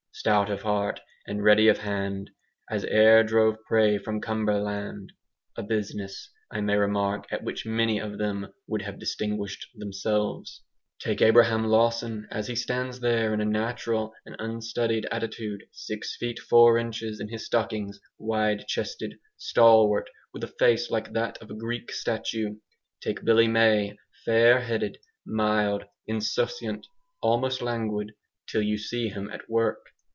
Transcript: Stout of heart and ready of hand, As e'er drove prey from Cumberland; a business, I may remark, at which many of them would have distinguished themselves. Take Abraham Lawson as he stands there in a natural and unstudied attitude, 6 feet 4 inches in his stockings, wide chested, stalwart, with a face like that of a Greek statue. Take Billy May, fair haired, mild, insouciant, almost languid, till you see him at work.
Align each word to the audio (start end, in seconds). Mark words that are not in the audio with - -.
Stout 0.13 0.51
of 0.51 0.61
heart 0.61 0.99
and 1.25 1.43
ready 1.43 1.67
of 1.67 1.79
hand, 1.79 2.29
As 2.69 2.85
e'er 2.85 3.23
drove 3.23 3.57
prey 3.65 3.97
from 3.97 4.21
Cumberland; 4.21 5.13
a 5.57 5.63
business, 5.63 6.29
I 6.51 6.61
may 6.61 6.75
remark, 6.75 7.25
at 7.31 7.43
which 7.43 7.65
many 7.65 7.97
of 7.99 8.19
them 8.19 8.53
would 8.67 8.83
have 8.83 8.99
distinguished 8.99 9.65
themselves. 9.73 10.61
Take 10.99 11.23
Abraham 11.23 11.65
Lawson 11.65 12.27
as 12.29 12.45
he 12.45 12.55
stands 12.55 12.99
there 12.99 13.33
in 13.33 13.41
a 13.41 13.45
natural 13.45 14.13
and 14.23 14.35
unstudied 14.37 15.07
attitude, 15.09 15.63
6 15.71 16.17
feet 16.17 16.37
4 16.37 16.77
inches 16.77 17.19
in 17.19 17.29
his 17.29 17.47
stockings, 17.47 17.99
wide 18.19 18.67
chested, 18.67 19.17
stalwart, 19.37 20.07
with 20.33 20.43
a 20.43 20.53
face 20.59 20.91
like 20.91 21.13
that 21.13 21.41
of 21.41 21.49
a 21.49 21.55
Greek 21.55 21.91
statue. 21.91 22.57
Take 23.01 23.23
Billy 23.25 23.47
May, 23.47 23.97
fair 24.23 24.59
haired, 24.59 24.99
mild, 25.25 25.85
insouciant, 26.05 26.85
almost 27.23 27.63
languid, 27.63 28.11
till 28.47 28.61
you 28.61 28.77
see 28.77 29.07
him 29.07 29.27
at 29.31 29.49
work. 29.49 29.79